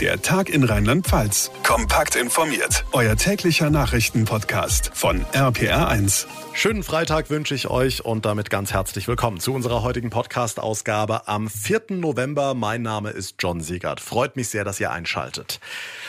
Der 0.00 0.20
Tag 0.20 0.48
in 0.48 0.64
Rheinland-Pfalz. 0.64 1.52
Kompakt 1.62 2.16
informiert. 2.16 2.84
Euer 2.90 3.14
täglicher 3.14 3.70
Nachrichtenpodcast 3.70 4.90
von 4.92 5.24
RPR1. 5.26 6.26
Schönen 6.52 6.82
Freitag 6.82 7.30
wünsche 7.30 7.54
ich 7.54 7.68
euch 7.70 8.04
und 8.04 8.24
damit 8.24 8.50
ganz 8.50 8.72
herzlich 8.72 9.06
willkommen 9.06 9.38
zu 9.38 9.54
unserer 9.54 9.82
heutigen 9.84 10.10
Podcast-Ausgabe 10.10 11.28
am 11.28 11.48
4. 11.48 11.82
November. 11.90 12.54
Mein 12.54 12.82
Name 12.82 13.10
ist 13.10 13.36
John 13.38 13.60
Siegert. 13.60 14.00
Freut 14.00 14.34
mich 14.34 14.48
sehr, 14.48 14.64
dass 14.64 14.80
ihr 14.80 14.90
einschaltet. 14.90 15.60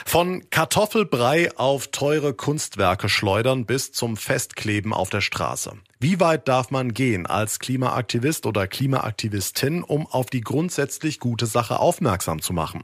Von 0.03 0.49
Kartoffelbrei 0.49 1.55
auf 1.55 1.87
teure 1.87 2.33
Kunstwerke 2.33 3.07
schleudern 3.07 3.65
bis 3.65 3.91
zum 3.91 4.17
Festkleben 4.17 4.93
auf 4.93 5.11
der 5.11 5.21
Straße. 5.21 5.73
Wie 6.07 6.19
weit 6.19 6.47
darf 6.47 6.69
man 6.69 6.93
gehen 6.93 7.25
als 7.25 7.57
Klimaaktivist 7.57 8.45
oder 8.45 8.67
Klimaaktivistin, 8.67 9.81
um 9.81 10.05
auf 10.05 10.27
die 10.27 10.41
grundsätzlich 10.41 11.19
gute 11.19 11.47
Sache 11.47 11.79
aufmerksam 11.79 12.43
zu 12.43 12.53
machen? 12.53 12.83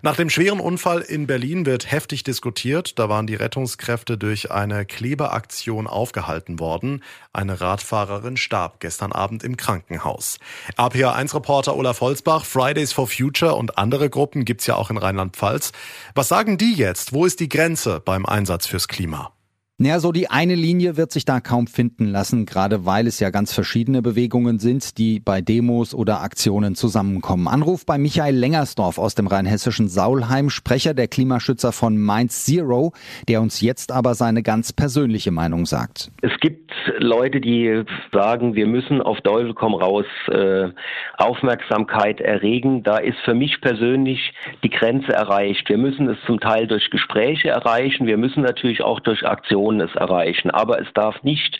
Nach 0.00 0.16
dem 0.16 0.30
schweren 0.30 0.60
Unfall 0.60 1.02
in 1.02 1.26
Berlin 1.26 1.66
wird 1.66 1.92
heftig 1.92 2.22
diskutiert. 2.22 2.98
Da 2.98 3.10
waren 3.10 3.26
die 3.26 3.34
Rettungskräfte 3.34 4.16
durch 4.16 4.50
eine 4.50 4.86
Klebeaktion 4.86 5.86
aufgehalten 5.86 6.58
worden. 6.58 7.04
Eine 7.34 7.60
Radfahrerin 7.60 8.38
starb 8.38 8.80
gestern 8.80 9.12
Abend 9.12 9.44
im 9.44 9.58
Krankenhaus. 9.58 10.38
RPA1-Reporter 10.78 11.76
Olaf 11.76 12.00
Holzbach, 12.00 12.46
Fridays 12.46 12.94
for 12.94 13.08
Future 13.08 13.56
und 13.56 13.76
andere 13.76 14.08
Gruppen 14.08 14.46
gibt's 14.46 14.66
ja 14.66 14.76
auch 14.76 14.88
in 14.88 14.96
Rheinland-Pfalz. 14.96 15.72
Was 16.14 16.28
sagen 16.28 16.56
die 16.56 16.72
jetzt? 16.72 17.12
Wo 17.12 17.26
ist 17.26 17.40
die 17.40 17.50
Grenze 17.50 18.00
beim 18.02 18.24
Einsatz 18.24 18.66
fürs 18.66 18.88
Klima? 18.88 19.34
Naja, 19.84 19.98
so 19.98 20.12
die 20.12 20.30
eine 20.30 20.54
Linie 20.54 20.96
wird 20.96 21.12
sich 21.12 21.26
da 21.26 21.40
kaum 21.40 21.66
finden 21.66 22.06
lassen, 22.06 22.46
gerade 22.46 22.86
weil 22.86 23.06
es 23.06 23.20
ja 23.20 23.28
ganz 23.28 23.52
verschiedene 23.52 24.00
Bewegungen 24.00 24.58
sind, 24.58 24.96
die 24.96 25.20
bei 25.20 25.42
Demos 25.42 25.94
oder 25.94 26.22
Aktionen 26.22 26.74
zusammenkommen. 26.74 27.48
Anruf 27.48 27.84
bei 27.84 27.98
Michael 27.98 28.34
Lengersdorf 28.34 28.96
aus 28.96 29.14
dem 29.14 29.26
rheinhessischen 29.26 29.88
Saulheim, 29.88 30.48
Sprecher 30.48 30.94
der 30.94 31.08
Klimaschützer 31.08 31.70
von 31.70 31.98
Mind 31.98 32.32
Zero, 32.32 32.94
der 33.28 33.42
uns 33.42 33.60
jetzt 33.60 33.92
aber 33.92 34.14
seine 34.14 34.42
ganz 34.42 34.72
persönliche 34.72 35.32
Meinung 35.32 35.66
sagt. 35.66 36.10
Es 36.22 36.32
gibt 36.40 36.72
Leute, 36.98 37.42
die 37.42 37.84
sagen, 38.10 38.54
wir 38.54 38.66
müssen 38.66 39.02
auf 39.02 39.20
Teufel 39.20 39.52
komm 39.52 39.74
raus 39.74 40.06
äh, 40.28 40.70
Aufmerksamkeit 41.18 42.22
erregen. 42.22 42.82
Da 42.84 42.96
ist 42.96 43.18
für 43.26 43.34
mich 43.34 43.60
persönlich 43.60 44.32
die 44.62 44.70
Grenze 44.70 45.12
erreicht. 45.12 45.68
Wir 45.68 45.76
müssen 45.76 46.08
es 46.08 46.16
zum 46.26 46.40
Teil 46.40 46.66
durch 46.66 46.88
Gespräche 46.90 47.48
erreichen. 47.48 48.06
Wir 48.06 48.16
müssen 48.16 48.42
natürlich 48.42 48.82
auch 48.82 49.00
durch 49.00 49.26
Aktionen 49.26 49.73
es 49.80 49.94
erreichen. 49.94 50.50
Aber 50.50 50.80
es 50.80 50.88
darf 50.94 51.22
nicht 51.22 51.58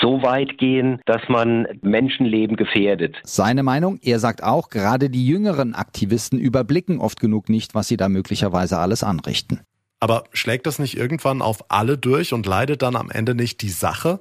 so 0.00 0.22
weit 0.22 0.58
gehen, 0.58 1.00
dass 1.06 1.22
man 1.28 1.66
Menschenleben 1.82 2.56
gefährdet. 2.56 3.16
Seine 3.24 3.62
Meinung, 3.62 3.98
er 4.02 4.18
sagt 4.18 4.42
auch, 4.42 4.68
gerade 4.68 5.10
die 5.10 5.26
jüngeren 5.26 5.74
Aktivisten 5.74 6.38
überblicken 6.38 7.00
oft 7.00 7.20
genug 7.20 7.48
nicht, 7.48 7.74
was 7.74 7.88
sie 7.88 7.96
da 7.96 8.08
möglicherweise 8.08 8.78
alles 8.78 9.02
anrichten. 9.02 9.60
Aber 10.00 10.24
schlägt 10.32 10.66
das 10.66 10.78
nicht 10.78 10.96
irgendwann 10.96 11.40
auf 11.40 11.70
alle 11.70 11.96
durch 11.96 12.32
und 12.32 12.46
leidet 12.46 12.82
dann 12.82 12.96
am 12.96 13.10
Ende 13.10 13.34
nicht 13.34 13.62
die 13.62 13.70
Sache? 13.70 14.20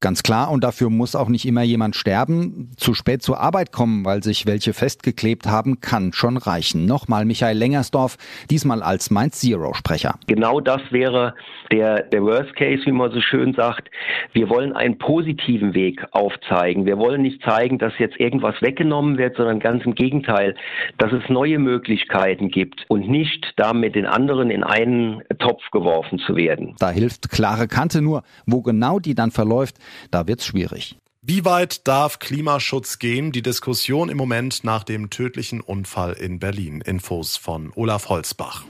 Ganz 0.00 0.22
klar, 0.22 0.52
und 0.52 0.62
dafür 0.62 0.90
muss 0.90 1.16
auch 1.16 1.28
nicht 1.28 1.44
immer 1.44 1.62
jemand 1.62 1.96
sterben. 1.96 2.70
Zu 2.76 2.94
spät 2.94 3.20
zur 3.20 3.40
Arbeit 3.40 3.72
kommen, 3.72 4.04
weil 4.04 4.22
sich 4.22 4.46
welche 4.46 4.72
festgeklebt 4.72 5.46
haben, 5.46 5.80
kann 5.80 6.12
schon 6.12 6.36
reichen. 6.36 6.86
Nochmal 6.86 7.24
Michael 7.24 7.58
Lengersdorf, 7.58 8.16
diesmal 8.48 8.84
als 8.84 9.10
Mind 9.10 9.34
Zero 9.34 9.74
Sprecher. 9.74 10.14
Genau 10.28 10.60
das 10.60 10.80
wäre 10.90 11.34
der, 11.72 12.04
der 12.04 12.22
Worst 12.22 12.54
Case, 12.54 12.86
wie 12.86 12.92
man 12.92 13.10
so 13.10 13.20
schön 13.20 13.54
sagt. 13.54 13.90
Wir 14.32 14.48
wollen 14.48 14.72
einen 14.72 14.98
positiven 14.98 15.74
Weg 15.74 16.04
aufzeigen. 16.12 16.86
Wir 16.86 16.96
wollen 16.98 17.22
nicht 17.22 17.42
zeigen, 17.42 17.78
dass 17.78 17.92
jetzt 17.98 18.20
irgendwas 18.20 18.54
weggenommen 18.62 19.18
wird, 19.18 19.36
sondern 19.36 19.58
ganz 19.58 19.84
im 19.84 19.96
Gegenteil, 19.96 20.54
dass 20.98 21.12
es 21.12 21.28
neue 21.28 21.58
Möglichkeiten 21.58 22.50
gibt 22.50 22.84
und 22.86 23.08
nicht 23.08 23.52
damit 23.56 23.96
den 23.96 24.06
anderen 24.06 24.50
in 24.50 24.62
einen 24.62 25.22
Topf 25.40 25.68
geworfen 25.72 26.20
zu 26.20 26.36
werden. 26.36 26.76
Da 26.78 26.90
hilft 26.90 27.30
klare 27.30 27.66
Kante 27.66 28.00
nur. 28.00 28.22
Wo 28.46 28.62
genau 28.62 29.00
die 29.00 29.16
dann 29.16 29.32
verläuft, 29.32 29.76
da 30.10 30.26
wird's 30.26 30.46
schwierig. 30.46 30.96
Wie 31.20 31.44
weit 31.44 31.86
darf 31.88 32.20
Klimaschutz 32.20 32.98
gehen? 32.98 33.32
Die 33.32 33.42
Diskussion 33.42 34.08
im 34.08 34.16
Moment 34.16 34.64
nach 34.64 34.84
dem 34.84 35.10
tödlichen 35.10 35.60
Unfall 35.60 36.12
in 36.12 36.38
Berlin. 36.38 36.80
Infos 36.80 37.36
von 37.36 37.72
Olaf 37.74 38.08
Holzbach. 38.08 38.64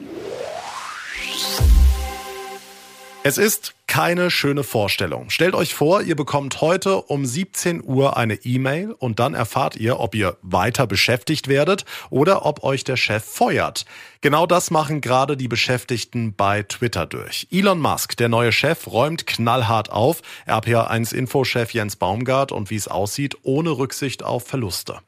Es 3.22 3.36
ist 3.36 3.74
keine 3.98 4.30
schöne 4.30 4.62
Vorstellung. 4.62 5.28
Stellt 5.28 5.56
euch 5.56 5.74
vor, 5.74 6.02
ihr 6.02 6.14
bekommt 6.14 6.60
heute 6.60 7.02
um 7.02 7.26
17 7.26 7.82
Uhr 7.82 8.16
eine 8.16 8.34
E-Mail 8.34 8.92
und 8.92 9.18
dann 9.18 9.34
erfahrt 9.34 9.74
ihr, 9.74 9.98
ob 9.98 10.14
ihr 10.14 10.36
weiter 10.40 10.86
beschäftigt 10.86 11.48
werdet 11.48 11.84
oder 12.08 12.46
ob 12.46 12.62
euch 12.62 12.84
der 12.84 12.96
Chef 12.96 13.24
feuert. 13.24 13.86
Genau 14.20 14.46
das 14.46 14.70
machen 14.70 15.00
gerade 15.00 15.36
die 15.36 15.48
Beschäftigten 15.48 16.32
bei 16.32 16.62
Twitter 16.62 17.06
durch. 17.06 17.48
Elon 17.50 17.80
Musk, 17.80 18.16
der 18.16 18.28
neue 18.28 18.52
Chef, 18.52 18.86
räumt 18.86 19.26
knallhart 19.26 19.90
auf. 19.90 20.22
RPA1-Infochef 20.46 21.72
Jens 21.72 21.96
Baumgart 21.96 22.52
und 22.52 22.70
wie 22.70 22.76
es 22.76 22.86
aussieht, 22.86 23.36
ohne 23.42 23.70
Rücksicht 23.70 24.22
auf 24.22 24.46
Verluste. 24.46 25.00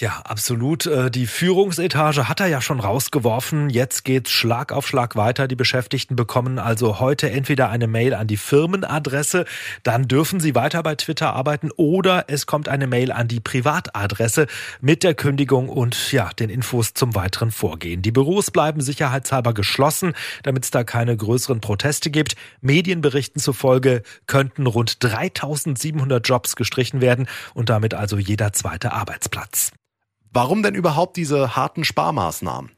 Ja, 0.00 0.22
absolut. 0.24 0.86
Äh, 0.86 1.10
die 1.10 1.26
Führungsetage 1.26 2.26
hat 2.26 2.40
er 2.40 2.46
ja 2.46 2.62
schon 2.62 2.80
rausgeworfen. 2.80 3.68
Jetzt 3.68 4.02
geht's 4.02 4.30
Schlag 4.30 4.72
auf 4.72 4.88
Schlag 4.88 5.14
weiter. 5.14 5.46
Die 5.46 5.56
Beschäftigten 5.56 6.16
bekommen 6.16 6.58
also 6.58 7.00
heute 7.00 7.30
entweder 7.30 7.68
eine 7.68 7.86
Mail 7.86 8.14
an 8.14 8.26
die 8.26 8.38
Firmenadresse, 8.38 9.44
dann 9.82 10.08
dürfen 10.08 10.40
sie 10.40 10.54
weiter 10.54 10.82
bei 10.82 10.94
Twitter 10.94 11.34
arbeiten 11.34 11.70
oder 11.76 12.24
es 12.28 12.46
kommt 12.46 12.70
eine 12.70 12.86
Mail 12.86 13.12
an 13.12 13.28
die 13.28 13.40
Privatadresse 13.40 14.46
mit 14.80 15.02
der 15.02 15.12
Kündigung 15.12 15.68
und 15.68 16.12
ja, 16.12 16.30
den 16.30 16.48
Infos 16.48 16.94
zum 16.94 17.14
weiteren 17.14 17.50
Vorgehen. 17.50 18.00
Die 18.00 18.10
Büros 18.10 18.50
bleiben 18.50 18.80
sicherheitshalber 18.80 19.52
geschlossen, 19.52 20.14
damit 20.44 20.64
es 20.64 20.70
da 20.70 20.82
keine 20.82 21.14
größeren 21.14 21.60
Proteste 21.60 22.10
gibt. 22.10 22.36
Medienberichten 22.62 23.38
zufolge 23.38 24.02
könnten 24.26 24.66
rund 24.66 25.04
3700 25.04 26.26
Jobs 26.26 26.56
gestrichen 26.56 27.02
werden 27.02 27.28
und 27.52 27.68
damit 27.68 27.92
also 27.92 28.16
jeder 28.16 28.54
zweite 28.54 28.92
Arbeitsplatz. 28.92 29.72
Warum 30.32 30.62
denn 30.62 30.74
überhaupt 30.74 31.16
diese 31.16 31.56
harten 31.56 31.84
Sparmaßnahmen? 31.84 32.70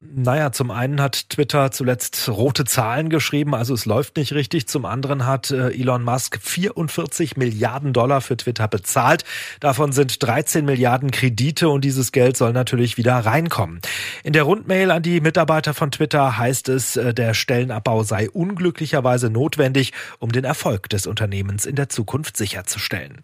Naja, 0.00 0.52
zum 0.52 0.70
einen 0.70 1.00
hat 1.00 1.28
Twitter 1.28 1.72
zuletzt 1.72 2.28
rote 2.28 2.64
Zahlen 2.64 3.08
geschrieben, 3.08 3.52
also 3.52 3.74
es 3.74 3.84
läuft 3.84 4.16
nicht 4.16 4.32
richtig. 4.32 4.68
Zum 4.68 4.84
anderen 4.84 5.26
hat 5.26 5.50
äh, 5.50 5.70
Elon 5.70 6.04
Musk 6.04 6.38
44 6.40 7.36
Milliarden 7.36 7.92
Dollar 7.92 8.20
für 8.20 8.36
Twitter 8.36 8.68
bezahlt. 8.68 9.24
Davon 9.58 9.90
sind 9.90 10.22
13 10.22 10.64
Milliarden 10.64 11.10
Kredite 11.10 11.68
und 11.68 11.84
dieses 11.84 12.12
Geld 12.12 12.36
soll 12.36 12.52
natürlich 12.52 12.96
wieder 12.96 13.14
reinkommen. 13.14 13.80
In 14.22 14.34
der 14.34 14.44
Rundmail 14.44 14.92
an 14.92 15.02
die 15.02 15.20
Mitarbeiter 15.20 15.74
von 15.74 15.90
Twitter 15.90 16.38
heißt 16.38 16.68
es, 16.68 16.96
äh, 16.96 17.12
der 17.12 17.34
Stellenabbau 17.34 18.04
sei 18.04 18.30
unglücklicherweise 18.30 19.30
notwendig, 19.30 19.92
um 20.20 20.30
den 20.30 20.44
Erfolg 20.44 20.88
des 20.90 21.08
Unternehmens 21.08 21.66
in 21.66 21.74
der 21.74 21.88
Zukunft 21.88 22.36
sicherzustellen. 22.36 23.22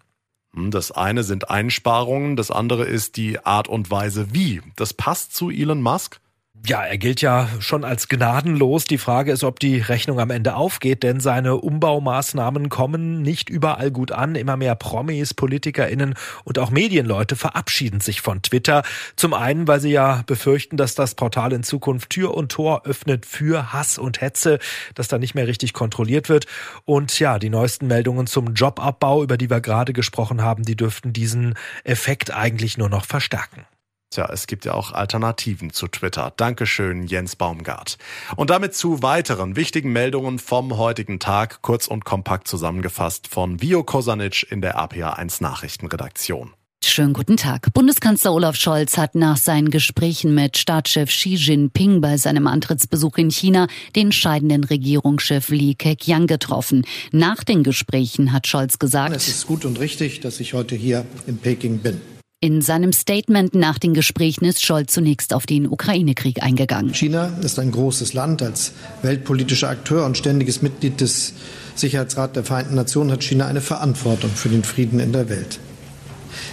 Hm, 0.55 0.71
das 0.71 0.91
eine 0.91 1.23
sind 1.23 1.49
Einsparungen, 1.49 2.35
das 2.35 2.49
andere 2.49 2.85
ist 2.85 3.17
die 3.17 3.45
Art 3.45 3.67
und 3.67 3.91
Weise 3.91 4.33
wie. 4.33 4.61
Das 4.75 4.93
passt 4.93 5.35
zu 5.35 5.49
Elon 5.49 5.81
Musk? 5.81 6.19
Ja, 6.67 6.83
er 6.83 6.97
gilt 6.97 7.21
ja 7.21 7.47
schon 7.59 7.83
als 7.83 8.07
gnadenlos. 8.07 8.85
Die 8.85 8.97
Frage 8.97 9.31
ist, 9.31 9.43
ob 9.43 9.59
die 9.59 9.77
Rechnung 9.77 10.19
am 10.19 10.31
Ende 10.31 10.55
aufgeht, 10.55 11.03
denn 11.03 11.19
seine 11.19 11.57
Umbaumaßnahmen 11.57 12.69
kommen 12.69 13.21
nicht 13.21 13.51
überall 13.51 13.91
gut 13.91 14.11
an. 14.11 14.33
Immer 14.33 14.57
mehr 14.57 14.73
Promis, 14.73 15.35
PolitikerInnen 15.35 16.15
und 16.43 16.57
auch 16.57 16.71
Medienleute 16.71 17.35
verabschieden 17.35 17.99
sich 17.99 18.21
von 18.21 18.41
Twitter. 18.41 18.81
Zum 19.15 19.35
einen, 19.35 19.67
weil 19.67 19.79
sie 19.79 19.91
ja 19.91 20.23
befürchten, 20.25 20.75
dass 20.75 20.95
das 20.95 21.13
Portal 21.13 21.53
in 21.53 21.61
Zukunft 21.61 22.09
Tür 22.09 22.33
und 22.33 22.51
Tor 22.51 22.87
öffnet 22.87 23.27
für 23.27 23.71
Hass 23.71 23.99
und 23.99 24.21
Hetze, 24.21 24.57
dass 24.95 25.07
da 25.07 25.19
nicht 25.19 25.35
mehr 25.35 25.47
richtig 25.47 25.73
kontrolliert 25.73 26.29
wird. 26.29 26.47
Und 26.83 27.19
ja, 27.19 27.37
die 27.37 27.51
neuesten 27.51 27.85
Meldungen 27.85 28.25
zum 28.25 28.55
Jobabbau, 28.55 29.21
über 29.21 29.37
die 29.37 29.51
wir 29.51 29.61
gerade 29.61 29.93
gesprochen 29.93 30.41
haben, 30.41 30.63
die 30.63 30.75
dürften 30.75 31.13
diesen 31.13 31.53
Effekt 31.83 32.33
eigentlich 32.33 32.79
nur 32.79 32.89
noch 32.89 33.05
verstärken. 33.05 33.67
Tja, 34.15 34.29
es 34.31 34.47
gibt 34.47 34.63
ja 34.63 34.73
auch 34.73 34.93
Alternativen 34.93 35.71
zu 35.71 35.89
Twitter. 35.89 36.31
Dankeschön, 36.37 37.05
Jens 37.05 37.35
Baumgart. 37.35 37.97
Und 38.37 38.49
damit 38.49 38.73
zu 38.73 39.03
weiteren 39.03 39.57
wichtigen 39.57 39.91
Meldungen 39.91 40.39
vom 40.39 40.77
heutigen 40.77 41.19
Tag, 41.19 41.61
kurz 41.61 41.85
und 41.85 42.05
kompakt 42.05 42.47
zusammengefasst 42.47 43.27
von 43.27 43.61
Vio 43.61 43.83
Kosanic 43.83 44.49
in 44.49 44.61
der 44.61 44.79
APA1 44.79 45.43
Nachrichtenredaktion. 45.43 46.53
Schönen 46.81 47.11
guten 47.11 47.35
Tag. 47.35 47.73
Bundeskanzler 47.73 48.31
Olaf 48.31 48.55
Scholz 48.55 48.97
hat 48.97 49.15
nach 49.15 49.35
seinen 49.35 49.69
Gesprächen 49.69 50.33
mit 50.33 50.55
Staatschef 50.55 51.09
Xi 51.09 51.35
Jinping 51.35 51.99
bei 51.99 52.15
seinem 52.15 52.47
Antrittsbesuch 52.47 53.17
in 53.17 53.31
China 53.31 53.67
den 53.97 54.13
scheidenden 54.13 54.63
Regierungschef 54.63 55.49
Li 55.49 55.75
Keqiang 55.75 56.25
getroffen. 56.25 56.85
Nach 57.11 57.43
den 57.43 57.63
Gesprächen 57.63 58.31
hat 58.31 58.47
Scholz 58.47 58.79
gesagt, 58.79 59.13
es 59.13 59.27
ist 59.27 59.45
gut 59.45 59.65
und 59.65 59.77
richtig, 59.81 60.21
dass 60.21 60.39
ich 60.39 60.53
heute 60.53 60.75
hier 60.75 61.05
in 61.27 61.37
Peking 61.37 61.79
bin. 61.79 61.99
In 62.45 62.61
seinem 62.61 62.93
Statement 62.93 63.55
nach 63.55 63.79
den 63.79 63.95
Gesprächen 63.95 64.45
ist 64.45 64.63
Scholz 64.63 64.93
zunächst 64.93 65.33
auf 65.33 65.47
den 65.47 65.67
Ukraine-Krieg 65.67 66.43
eingegangen. 66.43 66.93
China 66.93 67.35
ist 67.41 67.57
ein 67.57 67.71
großes 67.71 68.13
Land. 68.13 68.43
Als 68.43 68.73
weltpolitischer 69.01 69.67
Akteur 69.67 70.05
und 70.05 70.15
ständiges 70.15 70.61
Mitglied 70.61 71.01
des 71.01 71.33
Sicherheitsrats 71.73 72.33
der 72.33 72.43
Vereinten 72.43 72.75
Nationen 72.75 73.11
hat 73.11 73.23
China 73.23 73.47
eine 73.47 73.61
Verantwortung 73.61 74.29
für 74.29 74.49
den 74.49 74.63
Frieden 74.63 74.99
in 74.99 75.11
der 75.11 75.27
Welt. 75.27 75.57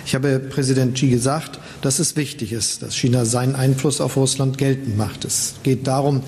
Ich 0.07 0.15
habe 0.15 0.39
Präsident 0.39 0.95
Xi 0.95 1.11
gesagt, 1.11 1.59
dass 1.83 1.99
es 1.99 2.17
wichtig 2.17 2.55
ist, 2.55 2.81
dass 2.81 2.97
China 2.97 3.27
seinen 3.27 3.55
Einfluss 3.55 4.01
auf 4.01 4.17
Russland 4.17 4.57
geltend 4.57 4.97
macht. 4.97 5.27
Es 5.27 5.57
geht 5.63 5.87
darum, 5.87 6.23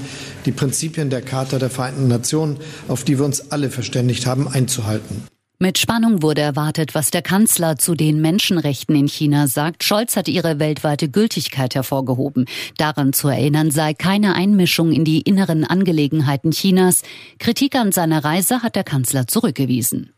die 0.45 0.53
Prinzipien 0.53 1.09
der 1.09 1.23
Charta 1.23 1.59
der 1.59 1.71
Vereinten 1.71 2.07
Nationen, 2.07 2.59
auf 2.87 3.03
die 3.05 3.19
wir 3.19 3.25
uns 3.25 3.51
alle 3.51 3.71
verständigt 3.71 4.27
haben, 4.27 4.47
einzuhalten. 4.47 5.23
Mit 5.61 5.79
Spannung 5.79 6.21
wurde 6.21 6.41
erwartet, 6.41 6.97
was 6.97 7.13
der 7.13 7.23
Kanzler 7.23 7.77
zu 7.77 7.95
den 7.95 8.21
Menschenrechten 8.21 8.97
in 8.97 9.07
China 9.07 9.47
sagt. 9.47 9.85
Scholz 9.85 10.17
hat 10.17 10.27
ihre 10.27 10.59
weltweite 10.59 11.09
Gültigkeit 11.09 11.77
hervorgehoben. 11.77 12.47
Daran 12.77 13.13
zu 13.13 13.29
erinnern 13.29 13.71
sei 13.71 13.95
keine 13.95 14.35
Einmischung 14.35 14.91
in 14.91 15.05
die 15.05 15.21
inneren 15.21 15.65
Angelegenheiten 15.65 16.51
Chinas. 16.51 17.03
Kritik 17.39 17.77
an 17.77 17.93
seiner 17.93 18.25
Reise 18.25 18.65
hat 18.65 18.75
der 18.75 18.83
Kanzler 18.83 19.29
zurückgewiesen. 19.29 20.13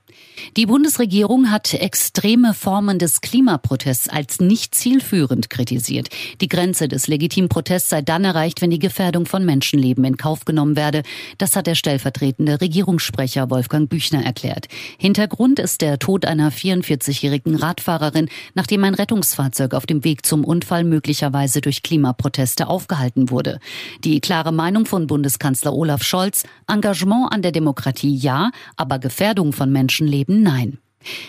Die 0.56 0.66
Bundesregierung 0.66 1.50
hat 1.50 1.74
extreme 1.74 2.54
Formen 2.54 2.98
des 2.98 3.20
Klimaprotests 3.20 4.08
als 4.08 4.40
nicht 4.40 4.74
zielführend 4.74 5.50
kritisiert. 5.50 6.08
Die 6.40 6.48
Grenze 6.48 6.88
des 6.88 7.06
legitimen 7.06 7.48
Protests 7.48 7.90
sei 7.90 8.02
dann 8.02 8.24
erreicht, 8.24 8.62
wenn 8.62 8.70
die 8.70 8.78
Gefährdung 8.78 9.26
von 9.26 9.44
Menschenleben 9.44 10.04
in 10.04 10.16
Kauf 10.16 10.44
genommen 10.44 10.76
werde. 10.76 11.02
Das 11.38 11.56
hat 11.56 11.66
der 11.66 11.74
stellvertretende 11.74 12.60
Regierungssprecher 12.60 13.50
Wolfgang 13.50 13.88
Büchner 13.88 14.24
erklärt. 14.24 14.66
Hintergrund 14.98 15.58
ist 15.58 15.80
der 15.80 15.98
Tod 15.98 16.24
einer 16.24 16.50
44-jährigen 16.52 17.56
Radfahrerin, 17.56 18.28
nachdem 18.54 18.84
ein 18.84 18.94
Rettungsfahrzeug 18.94 19.74
auf 19.74 19.86
dem 19.86 20.04
Weg 20.04 20.26
zum 20.26 20.44
Unfall 20.44 20.84
möglicherweise 20.84 21.60
durch 21.60 21.82
Klimaproteste 21.82 22.68
aufgehalten 22.68 23.30
wurde. 23.30 23.58
Die 24.04 24.20
klare 24.20 24.52
Meinung 24.52 24.86
von 24.86 25.06
Bundeskanzler 25.06 25.72
Olaf 25.72 26.02
Scholz, 26.02 26.44
Engagement 26.66 27.32
an 27.32 27.42
der 27.42 27.52
Demokratie 27.52 28.14
ja, 28.14 28.50
aber 28.76 28.98
Gefährdung 28.98 29.52
von 29.52 29.70
Menschenleben 29.70 30.25
Nein. 30.26 30.78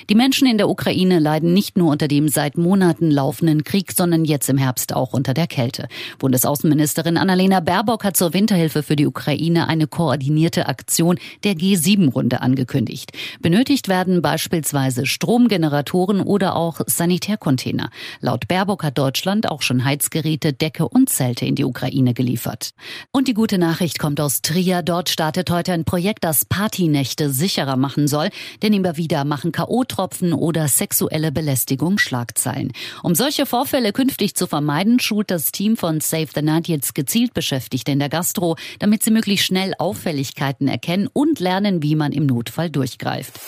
Die 0.09 0.15
Menschen 0.15 0.47
in 0.47 0.57
der 0.57 0.69
Ukraine 0.69 1.19
leiden 1.19 1.53
nicht 1.53 1.77
nur 1.77 1.91
unter 1.91 2.07
dem 2.07 2.29
seit 2.29 2.57
Monaten 2.57 3.11
laufenden 3.11 3.63
Krieg, 3.63 3.91
sondern 3.91 4.25
jetzt 4.25 4.49
im 4.49 4.57
Herbst 4.57 4.93
auch 4.93 5.13
unter 5.13 5.33
der 5.33 5.47
Kälte. 5.47 5.87
Bundesaußenministerin 6.19 7.17
Annalena 7.17 7.59
Baerbock 7.59 8.03
hat 8.03 8.17
zur 8.17 8.33
Winterhilfe 8.33 8.83
für 8.83 8.95
die 8.95 9.05
Ukraine 9.05 9.67
eine 9.67 9.87
koordinierte 9.87 10.67
Aktion 10.67 11.17
der 11.43 11.53
G7-Runde 11.53 12.41
angekündigt. 12.41 13.11
Benötigt 13.41 13.87
werden 13.87 14.21
beispielsweise 14.21 15.05
Stromgeneratoren 15.05 16.21
oder 16.21 16.55
auch 16.55 16.81
Sanitärcontainer. 16.85 17.89
Laut 18.21 18.47
Baerbock 18.47 18.83
hat 18.83 18.97
Deutschland 18.97 19.49
auch 19.49 19.61
schon 19.61 19.83
Heizgeräte, 19.83 20.53
Decke 20.53 20.87
und 20.87 21.09
Zelte 21.09 21.45
in 21.45 21.55
die 21.55 21.65
Ukraine 21.65 22.13
geliefert. 22.13 22.71
Und 23.11 23.27
die 23.27 23.33
gute 23.33 23.57
Nachricht 23.57 23.99
kommt 23.99 24.19
aus 24.19 24.41
Trier. 24.41 24.81
Dort 24.81 25.09
startet 25.09 25.49
heute 25.49 25.73
ein 25.73 25.85
Projekt, 25.85 26.23
das 26.23 26.45
Partynächte 26.45 27.29
sicherer 27.29 27.77
machen 27.77 28.07
soll, 28.07 28.29
denn 28.61 28.73
immer 28.73 28.97
wieder 28.97 29.25
machen 29.25 29.51
K.O.-Tropfen 29.67 30.33
oder 30.33 30.67
sexuelle 30.67 31.31
Belästigung 31.31 31.97
Schlagzeilen. 31.97 32.71
Um 33.03 33.15
solche 33.15 33.45
Vorfälle 33.45 33.91
künftig 33.91 34.35
zu 34.35 34.47
vermeiden, 34.47 34.99
schult 34.99 35.29
das 35.29 35.51
Team 35.51 35.77
von 35.77 35.99
Save 35.99 36.27
the 36.33 36.41
Night 36.41 36.67
jetzt 36.67 36.95
gezielt 36.95 37.33
Beschäftigte 37.33 37.91
in 37.91 37.99
der 37.99 38.09
Gastro, 38.09 38.55
damit 38.79 39.03
sie 39.03 39.11
möglichst 39.11 39.45
schnell 39.45 39.73
Auffälligkeiten 39.77 40.67
erkennen 40.67 41.09
und 41.11 41.39
lernen, 41.39 41.83
wie 41.83 41.95
man 41.95 42.11
im 42.11 42.25
Notfall 42.25 42.69
durchgreift. 42.69 43.39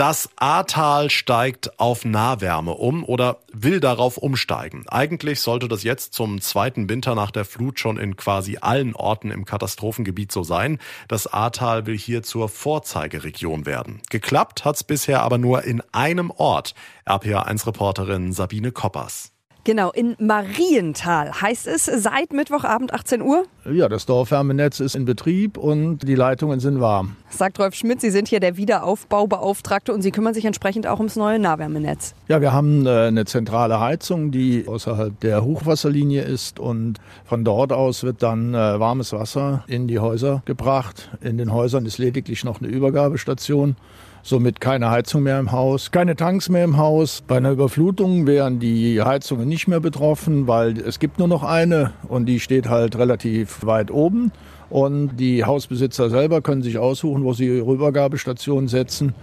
Das 0.00 0.30
Ahrtal 0.36 1.10
steigt 1.10 1.78
auf 1.78 2.06
Nahwärme 2.06 2.72
um 2.72 3.04
oder 3.04 3.36
will 3.52 3.80
darauf 3.80 4.16
umsteigen. 4.16 4.88
Eigentlich 4.88 5.42
sollte 5.42 5.68
das 5.68 5.82
jetzt 5.82 6.14
zum 6.14 6.40
zweiten 6.40 6.88
Winter 6.88 7.14
nach 7.14 7.30
der 7.30 7.44
Flut 7.44 7.78
schon 7.78 7.98
in 7.98 8.16
quasi 8.16 8.56
allen 8.62 8.94
Orten 8.94 9.30
im 9.30 9.44
Katastrophengebiet 9.44 10.32
so 10.32 10.42
sein. 10.42 10.78
Das 11.08 11.26
Ahrtal 11.26 11.84
will 11.84 11.98
hier 11.98 12.22
zur 12.22 12.48
Vorzeigeregion 12.48 13.66
werden. 13.66 14.00
Geklappt 14.08 14.64
hat's 14.64 14.84
bisher 14.84 15.20
aber 15.20 15.36
nur 15.36 15.64
in 15.64 15.82
einem 15.92 16.30
Ort. 16.30 16.74
RPA1-Reporterin 17.06 18.32
Sabine 18.32 18.72
Koppers. 18.72 19.32
Genau, 19.70 19.92
in 19.92 20.16
Marienthal 20.18 21.30
heißt 21.30 21.68
es 21.68 21.84
seit 21.84 22.32
Mittwochabend 22.32 22.92
18 22.92 23.22
Uhr. 23.22 23.44
Ja, 23.72 23.88
das 23.88 24.04
Dorfwärmenetz 24.04 24.80
ist 24.80 24.96
in 24.96 25.04
Betrieb 25.04 25.56
und 25.56 25.98
die 25.98 26.16
Leitungen 26.16 26.58
sind 26.58 26.80
warm. 26.80 27.14
Sagt 27.28 27.60
Rolf 27.60 27.76
Schmidt, 27.76 28.00
Sie 28.00 28.10
sind 28.10 28.26
hier 28.26 28.40
der 28.40 28.56
Wiederaufbaubeauftragte 28.56 29.94
und 29.94 30.02
Sie 30.02 30.10
kümmern 30.10 30.34
sich 30.34 30.44
entsprechend 30.44 30.88
auch 30.88 30.98
ums 30.98 31.14
neue 31.14 31.38
Nahwärmenetz. 31.38 32.16
Ja, 32.26 32.40
wir 32.40 32.52
haben 32.52 32.84
äh, 32.84 33.06
eine 33.06 33.26
zentrale 33.26 33.78
Heizung, 33.78 34.32
die 34.32 34.66
außerhalb 34.66 35.20
der 35.20 35.44
Hochwasserlinie 35.44 36.22
ist 36.22 36.58
und 36.58 36.98
von 37.24 37.44
dort 37.44 37.72
aus 37.72 38.02
wird 38.02 38.24
dann 38.24 38.54
äh, 38.54 38.80
warmes 38.80 39.12
Wasser 39.12 39.62
in 39.68 39.86
die 39.86 40.00
Häuser 40.00 40.42
gebracht. 40.46 41.10
In 41.20 41.38
den 41.38 41.52
Häusern 41.52 41.86
ist 41.86 41.98
lediglich 41.98 42.42
noch 42.42 42.60
eine 42.60 42.66
Übergabestation 42.66 43.76
somit 44.22 44.60
keine 44.60 44.90
Heizung 44.90 45.22
mehr 45.22 45.38
im 45.38 45.52
Haus, 45.52 45.90
keine 45.90 46.16
Tanks 46.16 46.48
mehr 46.48 46.64
im 46.64 46.76
Haus. 46.76 47.22
Bei 47.26 47.36
einer 47.38 47.50
Überflutung 47.50 48.26
wären 48.26 48.60
die 48.60 49.00
Heizungen 49.02 49.48
nicht 49.48 49.68
mehr 49.68 49.80
betroffen, 49.80 50.46
weil 50.46 50.78
es 50.78 50.98
gibt 50.98 51.18
nur 51.18 51.28
noch 51.28 51.42
eine 51.42 51.92
und 52.08 52.26
die 52.26 52.40
steht 52.40 52.68
halt 52.68 52.96
relativ 52.96 53.64
weit 53.64 53.90
oben. 53.90 54.32
Und 54.68 55.16
die 55.16 55.44
Hausbesitzer 55.44 56.10
selber 56.10 56.42
können 56.42 56.62
sich 56.62 56.78
aussuchen, 56.78 57.24
wo 57.24 57.32
sie 57.32 57.46
ihre 57.46 57.72
Übergabestation 57.72 58.68
setzen. 58.68 59.14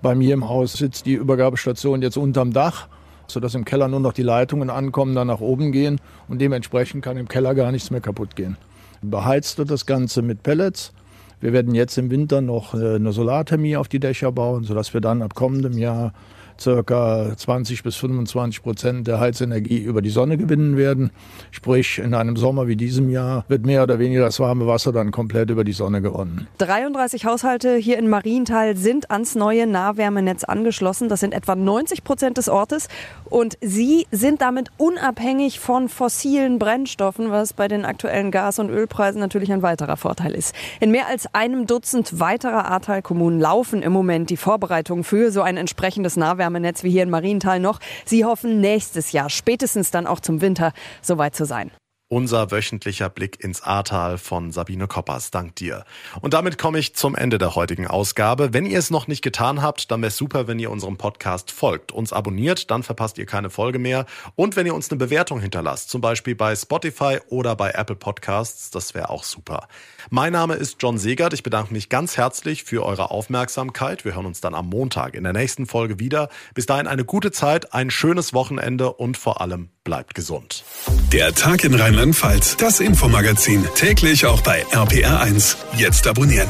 Bei 0.00 0.14
mir 0.14 0.34
im 0.34 0.48
Haus 0.48 0.74
sitzt 0.74 1.06
die 1.06 1.14
Übergabestation 1.14 2.02
jetzt 2.02 2.16
unterm 2.16 2.52
Dach, 2.52 2.88
sodass 3.26 3.54
im 3.54 3.64
Keller 3.64 3.88
nur 3.88 4.00
noch 4.00 4.12
die 4.12 4.22
Leitungen 4.22 4.70
ankommen, 4.70 5.14
dann 5.14 5.26
nach 5.26 5.40
oben 5.40 5.72
gehen 5.72 6.00
und 6.28 6.40
dementsprechend 6.40 7.02
kann 7.04 7.16
im 7.16 7.28
Keller 7.28 7.54
gar 7.54 7.72
nichts 7.72 7.90
mehr 7.90 8.00
kaputt 8.00 8.36
gehen. 8.36 8.56
Beheizt 9.00 9.58
wird 9.58 9.70
das 9.70 9.86
Ganze 9.86 10.22
mit 10.22 10.44
Pellets 10.44 10.92
wir 11.42 11.52
werden 11.52 11.74
jetzt 11.74 11.98
im 11.98 12.10
Winter 12.10 12.40
noch 12.40 12.74
äh, 12.74 12.94
eine 12.94 13.12
Solarthermie 13.12 13.76
auf 13.76 13.88
die 13.88 14.00
Dächer 14.00 14.32
bauen, 14.32 14.64
sodass 14.64 14.94
wir 14.94 15.00
dann 15.00 15.20
ab 15.20 15.34
kommendem 15.34 15.76
Jahr 15.76 16.14
circa 16.62 17.36
20 17.36 17.82
bis 17.82 17.96
25 17.96 18.62
Prozent 18.62 19.06
der 19.06 19.20
Heizenergie 19.20 19.78
über 19.78 20.00
die 20.00 20.10
Sonne 20.10 20.38
gewinnen 20.38 20.76
werden. 20.76 21.10
Sprich, 21.50 21.98
in 21.98 22.14
einem 22.14 22.36
Sommer 22.36 22.68
wie 22.68 22.76
diesem 22.76 23.10
Jahr 23.10 23.44
wird 23.48 23.66
mehr 23.66 23.82
oder 23.82 23.98
weniger 23.98 24.22
das 24.22 24.40
warme 24.40 24.66
Wasser 24.66 24.92
dann 24.92 25.10
komplett 25.10 25.50
über 25.50 25.64
die 25.64 25.72
Sonne 25.72 26.00
gewonnen. 26.00 26.46
33 26.58 27.26
Haushalte 27.26 27.76
hier 27.76 27.98
in 27.98 28.08
Marienthal 28.08 28.76
sind 28.76 29.10
ans 29.10 29.34
neue 29.34 29.66
Nahwärmenetz 29.66 30.44
angeschlossen. 30.44 31.08
Das 31.08 31.20
sind 31.20 31.34
etwa 31.34 31.54
90 31.54 32.04
Prozent 32.04 32.38
des 32.38 32.48
Ortes. 32.48 32.88
Und 33.24 33.58
sie 33.60 34.06
sind 34.10 34.40
damit 34.40 34.70
unabhängig 34.76 35.58
von 35.58 35.88
fossilen 35.88 36.58
Brennstoffen, 36.58 37.30
was 37.30 37.52
bei 37.52 37.68
den 37.68 37.84
aktuellen 37.84 38.30
Gas- 38.30 38.58
und 38.58 38.70
Ölpreisen 38.70 39.20
natürlich 39.20 39.52
ein 39.52 39.62
weiterer 39.62 39.96
Vorteil 39.96 40.34
ist. 40.34 40.54
In 40.80 40.90
mehr 40.90 41.08
als 41.08 41.32
einem 41.34 41.66
Dutzend 41.66 42.20
weiterer 42.20 42.66
Ahrtal-Kommunen 42.66 43.40
laufen 43.40 43.82
im 43.82 43.92
Moment 43.92 44.30
die 44.30 44.36
Vorbereitungen 44.36 45.04
für 45.04 45.32
so 45.32 45.42
ein 45.42 45.56
entsprechendes 45.56 46.16
Nahwärmenetz. 46.16 46.51
Fernwärmenetz 46.52 46.82
wie 46.84 46.90
hier 46.90 47.02
in 47.02 47.10
Marienthal 47.10 47.60
noch. 47.60 47.80
Sie 48.04 48.24
hoffen 48.24 48.60
nächstes 48.60 49.12
Jahr, 49.12 49.30
spätestens 49.30 49.90
dann 49.90 50.06
auch 50.06 50.20
zum 50.20 50.40
Winter, 50.40 50.72
soweit 51.00 51.34
zu 51.34 51.44
sein. 51.44 51.70
Unser 52.12 52.50
wöchentlicher 52.50 53.08
Blick 53.08 53.42
ins 53.42 53.62
Ahrtal 53.62 54.18
von 54.18 54.52
Sabine 54.52 54.86
Koppers. 54.86 55.30
Dank 55.30 55.56
dir. 55.56 55.86
Und 56.20 56.34
damit 56.34 56.58
komme 56.58 56.78
ich 56.78 56.94
zum 56.94 57.16
Ende 57.16 57.38
der 57.38 57.54
heutigen 57.54 57.86
Ausgabe. 57.86 58.52
Wenn 58.52 58.66
ihr 58.66 58.78
es 58.78 58.90
noch 58.90 59.06
nicht 59.06 59.22
getan 59.22 59.62
habt, 59.62 59.90
dann 59.90 60.02
wäre 60.02 60.08
es 60.08 60.18
super, 60.18 60.46
wenn 60.46 60.58
ihr 60.58 60.70
unserem 60.70 60.98
Podcast 60.98 61.50
folgt, 61.50 61.90
uns 61.90 62.12
abonniert, 62.12 62.70
dann 62.70 62.82
verpasst 62.82 63.16
ihr 63.16 63.24
keine 63.24 63.48
Folge 63.48 63.78
mehr. 63.78 64.04
Und 64.36 64.56
wenn 64.56 64.66
ihr 64.66 64.74
uns 64.74 64.90
eine 64.90 64.98
Bewertung 64.98 65.40
hinterlasst, 65.40 65.88
zum 65.88 66.02
Beispiel 66.02 66.34
bei 66.34 66.54
Spotify 66.54 67.18
oder 67.30 67.56
bei 67.56 67.70
Apple 67.70 67.96
Podcasts, 67.96 68.70
das 68.70 68.92
wäre 68.92 69.08
auch 69.08 69.24
super. 69.24 69.66
Mein 70.10 70.34
Name 70.34 70.52
ist 70.56 70.82
John 70.82 70.98
Segert. 70.98 71.32
Ich 71.32 71.42
bedanke 71.42 71.72
mich 71.72 71.88
ganz 71.88 72.18
herzlich 72.18 72.64
für 72.64 72.84
eure 72.84 73.10
Aufmerksamkeit. 73.10 74.04
Wir 74.04 74.16
hören 74.16 74.26
uns 74.26 74.42
dann 74.42 74.54
am 74.54 74.68
Montag 74.68 75.14
in 75.14 75.24
der 75.24 75.32
nächsten 75.32 75.64
Folge 75.64 75.98
wieder. 75.98 76.28
Bis 76.52 76.66
dahin 76.66 76.88
eine 76.88 77.06
gute 77.06 77.30
Zeit, 77.30 77.72
ein 77.72 77.88
schönes 77.88 78.34
Wochenende 78.34 78.92
und 78.92 79.16
vor 79.16 79.40
allem 79.40 79.70
bleibt 79.84 80.14
gesund. 80.14 80.64
Der 81.12 81.34
Tag 81.34 81.64
in 81.64 81.74
Rheinland-Pfalz, 81.74 82.56
das 82.56 82.80
Infomagazin, 82.80 83.66
täglich 83.74 84.26
auch 84.26 84.40
bei 84.42 84.64
RPR1. 84.66 85.56
Jetzt 85.76 86.06
abonnieren. 86.06 86.48